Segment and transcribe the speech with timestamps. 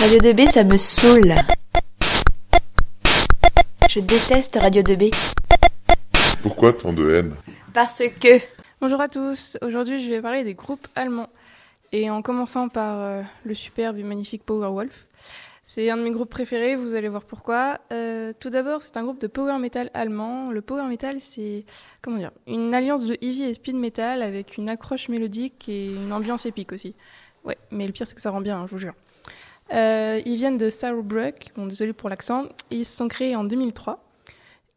[0.00, 1.34] Radio 2B, ça me saoule.
[3.86, 5.14] Je déteste Radio 2B.
[6.40, 7.34] Pourquoi tant de haine?
[7.74, 8.40] Parce que...
[8.80, 11.28] Bonjour à tous, aujourd'hui je vais parler des groupes allemands.
[11.92, 15.06] Et en commençant par euh, le superbe et magnifique Powerwolf.
[15.64, 17.78] C'est un de mes groupes préférés, vous allez voir pourquoi.
[17.92, 20.50] Euh, tout d'abord, c'est un groupe de power metal allemand.
[20.50, 21.66] Le power metal, c'est
[22.00, 26.14] comment dire, une alliance de heavy et speed metal avec une accroche mélodique et une
[26.14, 26.94] ambiance épique aussi.
[27.44, 28.94] Ouais, mais le pire c'est que ça rend bien, hein, je vous jure.
[29.72, 32.46] Euh, ils viennent de Saarbrück, bon désolé pour l'accent.
[32.70, 34.04] Ils se sont créés en 2003.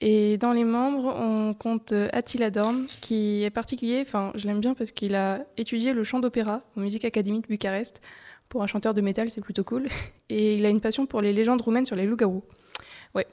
[0.00, 4.74] Et dans les membres, on compte Attila Dorn, qui est particulier, enfin je l'aime bien
[4.74, 8.00] parce qu'il a étudié le chant d'opéra au Musique Academy de Bucarest.
[8.48, 9.88] Pour un chanteur de métal, c'est plutôt cool.
[10.28, 12.42] Et il a une passion pour les légendes roumaines sur les loups-garous.
[13.14, 13.26] Ouais.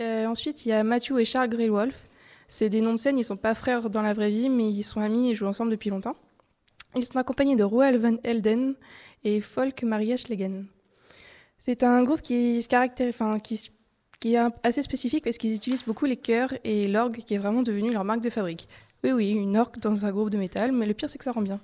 [0.00, 2.06] Euh, ensuite, il y a Matthew et Charles Greywolf.
[2.48, 4.82] C'est des noms de scène, ils sont pas frères dans la vraie vie, mais ils
[4.82, 6.16] sont amis et jouent ensemble depuis longtemps.
[6.96, 8.74] Ils sont accompagnés de Roel van Helden
[9.24, 10.66] et Folk Maria Schlegen.
[11.64, 13.70] C'est un groupe qui se caractérise,
[14.18, 17.62] qui, est assez spécifique parce qu'ils utilisent beaucoup les chœurs et l'orgue qui est vraiment
[17.62, 18.66] devenu leur marque de fabrique.
[19.04, 21.30] Oui, oui, une orgue dans un groupe de métal, mais le pire c'est que ça
[21.30, 21.60] rend bien.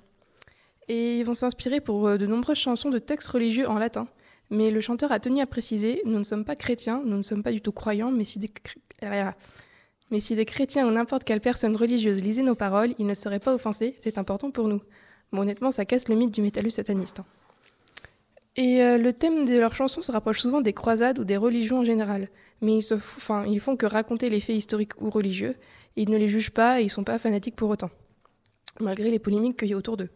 [0.86, 4.06] Et ils vont s'inspirer pour euh, de nombreuses chansons de textes religieux en latin.
[4.50, 7.42] Mais le chanteur a tenu à préciser, nous ne sommes pas chrétiens, nous ne sommes
[7.42, 8.52] pas du tout croyants, mais si des,
[10.12, 13.52] mais des chrétiens ou n'importe quelle personne religieuse lisait nos paroles, ils ne seraient pas
[13.52, 14.80] offensés, c'est important pour nous.
[15.32, 17.18] Bon, honnêtement, ça casse le mythe du métallus sataniste.
[17.18, 17.26] Hein.
[18.58, 21.78] Et euh, le thème de leurs chansons se rapproche souvent des croisades ou des religions
[21.78, 22.28] en général.
[22.60, 25.54] Mais ils, se enfin, ils font que raconter les faits historiques ou religieux.
[25.94, 27.90] Ils ne les jugent pas et ils sont pas fanatiques pour autant.
[28.80, 30.08] Malgré les polémiques qu'il y a autour d'eux.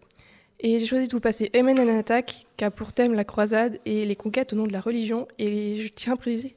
[0.59, 3.79] Et j'ai choisi de vous passer Amen and Attack, qui a pour thème la croisade
[3.87, 5.29] et les conquêtes au nom de la religion.
[5.39, 6.57] Et je tiens à préciser,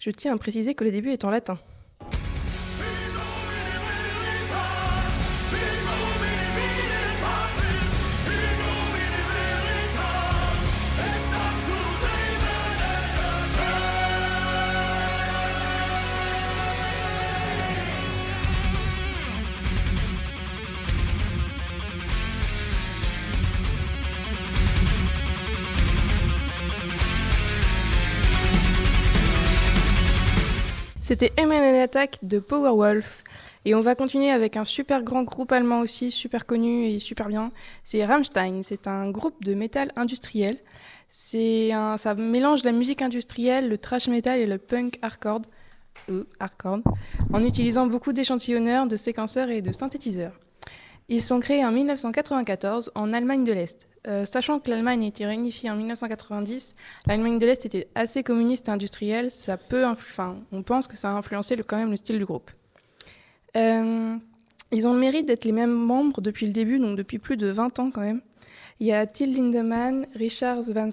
[0.00, 1.58] je tiens à préciser que le début est en latin.
[31.12, 33.22] C'était MNN Attack de Powerwolf.
[33.66, 37.28] Et on va continuer avec un super grand groupe allemand aussi, super connu et super
[37.28, 37.52] bien.
[37.84, 38.62] C'est Rammstein.
[38.62, 40.56] C'est un groupe de métal industriel.
[41.10, 45.42] C'est un, ça mélange la musique industrielle, le thrash metal et le punk hardcore,
[46.08, 46.78] euh, hardcore
[47.30, 50.41] en utilisant beaucoup d'échantillonneurs, de séquenceurs et de synthétiseurs.
[51.12, 53.86] Ils sont créés en 1994 en Allemagne de l'Est.
[54.08, 56.74] Euh, sachant que l'Allemagne a été réunifiée en 1990,
[57.06, 61.10] l'Allemagne de l'Est était assez communiste et industrielle, ça peut enfin, on pense que ça
[61.10, 62.50] a influencé le, quand même le style du groupe.
[63.58, 64.16] Euh,
[64.72, 67.48] ils ont le mérite d'être les mêmes membres depuis le début, donc depuis plus de
[67.48, 68.22] 20 ans quand même.
[68.80, 70.88] Il y a Till Lindemann, Richard Van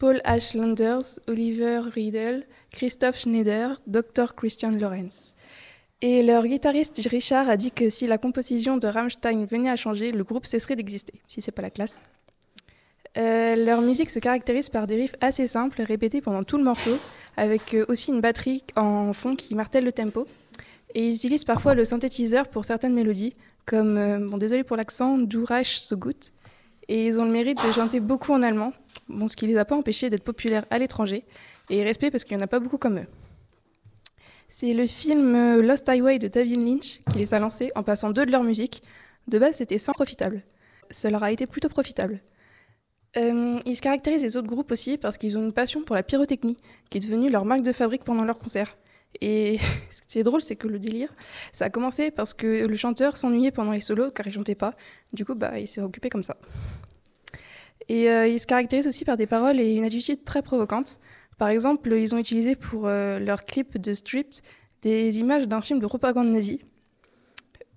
[0.00, 4.34] Paul Ashlanders, Oliver Riedel, Christoph Schneider, Dr.
[4.34, 5.36] Christian Lorenz.
[6.06, 10.12] Et leur guitariste Richard a dit que si la composition de Rammstein venait à changer,
[10.12, 12.02] le groupe cesserait d'exister, si c'est pas la classe.
[13.16, 16.98] Euh, leur musique se caractérise par des riffs assez simples, répétés pendant tout le morceau,
[17.38, 20.26] avec euh, aussi une batterie en fond qui martèle le tempo.
[20.94, 23.34] Et ils utilisent parfois le synthétiseur pour certaines mélodies,
[23.64, 26.32] comme, euh, bon désolé pour l'accent, Du Reich so gut.
[26.88, 28.74] Et ils ont le mérite de chanter beaucoup en allemand,
[29.08, 31.24] bon, ce qui les a pas empêchés d'être populaires à l'étranger,
[31.70, 33.06] et respect parce qu'il n'y en a pas beaucoup comme eux.
[34.48, 38.10] C'est le film euh, Lost Highway de David Lynch qui les a lancés en passant
[38.10, 38.82] deux de leur musique.
[39.28, 40.42] De base, c'était sans profitable.
[40.90, 42.20] Ça leur a été plutôt profitable.
[43.16, 46.02] Euh, ils se caractérisent des autres groupes aussi parce qu'ils ont une passion pour la
[46.02, 46.56] pyrotechnie,
[46.90, 48.76] qui est devenue leur marque de fabrique pendant leurs concerts.
[49.20, 49.58] Et
[49.90, 51.14] ce qui est drôle, c'est que le délire,
[51.52, 54.74] ça a commencé parce que le chanteur s'ennuyait pendant les solos car il chantait pas.
[55.12, 56.36] Du coup, bah, il s'est occupé comme ça.
[57.88, 60.98] Et euh, ils se caractérisent aussi par des paroles et une attitude très provocante.
[61.38, 64.42] Par exemple, ils ont utilisé pour euh, leur clip de Stripped
[64.82, 66.60] des images d'un film de propagande nazie.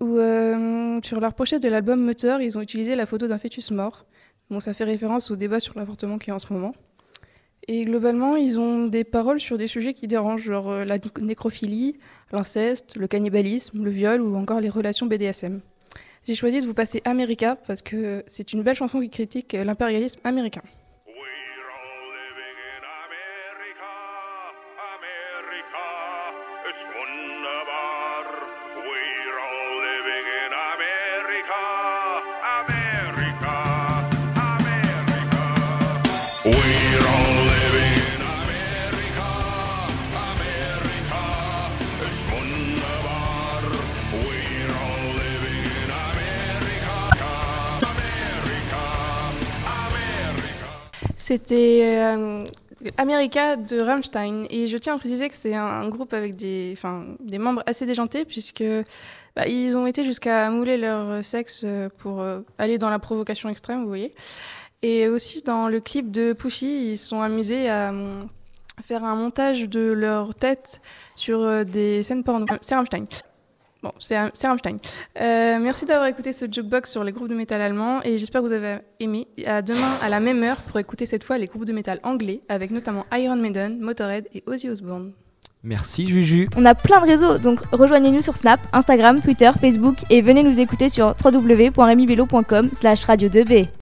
[0.00, 3.70] Ou euh, sur leur pochette de l'album Moteur, ils ont utilisé la photo d'un fœtus
[3.70, 4.06] mort.
[4.50, 6.74] Bon, ça fait référence au débat sur l'avortement qui est en ce moment.
[7.66, 11.98] Et globalement, ils ont des paroles sur des sujets qui dérangent, genre euh, la nécrophilie,
[12.32, 15.60] l'inceste, le cannibalisme, le viol ou encore les relations BDSM.
[16.26, 20.20] J'ai choisi de vous passer America parce que c'est une belle chanson qui critique l'impérialisme
[20.24, 20.62] américain.
[51.28, 52.46] C'était euh,
[52.96, 54.46] America de Rammstein.
[54.48, 57.84] Et je tiens à préciser que c'est un, groupe avec des, enfin, des membres assez
[57.84, 58.64] déjantés, puisque
[59.36, 63.50] bah, ils ont été jusqu'à mouler leur sexe euh, pour euh, aller dans la provocation
[63.50, 64.14] extrême, vous voyez.
[64.82, 68.22] Et aussi dans le clip de Pussy, ils se sont amusés à euh,
[68.80, 70.80] faire un montage de leur tête
[71.16, 72.46] sur euh, des scènes porno.
[72.60, 73.06] C'est Rammstein.
[73.82, 74.78] Bon, c'est c'est Rammstein.
[75.20, 78.46] Euh, merci d'avoir écouté ce jukebox sur les groupes de métal allemands et j'espère que
[78.46, 79.26] vous avez aimé.
[79.46, 82.40] À demain à la même heure pour écouter cette fois les groupes de métal anglais
[82.48, 85.12] avec notamment Iron Maiden, Motorhead et Ozzy Osbourne.
[85.64, 86.48] Merci Juju.
[86.56, 90.60] On a plein de réseaux, donc rejoignez-nous sur Snap, Instagram, Twitter, Facebook et venez nous
[90.60, 93.68] écouter sur www.remibello.com slash radio 2b.